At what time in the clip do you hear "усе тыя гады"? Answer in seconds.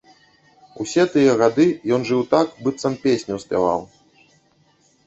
0.83-1.67